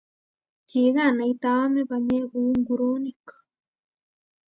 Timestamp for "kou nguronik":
2.31-3.25